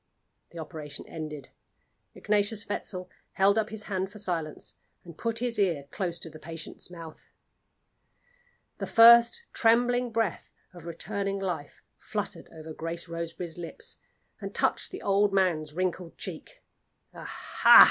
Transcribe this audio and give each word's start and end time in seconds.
The 0.49 0.57
operation 0.57 1.07
ended. 1.07 1.49
Ignatius 2.15 2.67
Wetzel 2.67 3.07
held 3.33 3.55
up 3.59 3.69
his 3.69 3.83
hand 3.83 4.11
for 4.11 4.17
silence 4.17 4.73
and 5.03 5.15
put 5.15 5.37
his 5.37 5.59
ear 5.59 5.83
close 5.91 6.19
to 6.21 6.29
the 6.31 6.39
patient's 6.39 6.89
mouth. 6.89 7.29
The 8.79 8.87
first 8.87 9.43
trembling 9.53 10.11
breath 10.11 10.53
of 10.73 10.87
returning 10.87 11.37
life 11.37 11.83
fluttered 11.99 12.49
over 12.51 12.73
Grace 12.73 13.07
Roseberry's 13.07 13.59
lips 13.59 13.97
and 14.39 14.55
touched 14.55 14.89
the 14.89 15.03
old 15.03 15.33
man's 15.33 15.75
wrinkled 15.75 16.17
cheek. 16.17 16.63
"Aha!" 17.13 17.79